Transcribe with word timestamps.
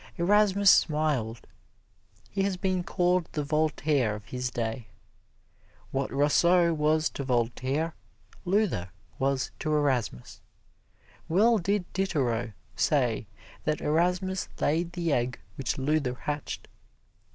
Erasmus 0.17 0.71
smiled. 0.71 1.45
He 2.31 2.41
has 2.41 2.57
been 2.57 2.83
called 2.83 3.29
the 3.33 3.43
Voltaire 3.43 4.15
of 4.15 4.25
his 4.25 4.49
day. 4.49 4.87
What 5.91 6.11
Rousseau 6.11 6.73
was 6.73 7.07
to 7.11 7.23
Voltaire, 7.23 7.93
Luther 8.43 8.89
was 9.19 9.51
to 9.59 9.71
Erasmus. 9.71 10.41
Well 11.29 11.59
did 11.59 11.85
Diderot 11.93 12.53
say 12.75 13.27
that 13.65 13.79
Erasmus 13.79 14.49
laid 14.59 14.93
the 14.93 15.13
egg 15.13 15.39
which 15.55 15.77
Luther 15.77 16.15
hatched. 16.15 16.67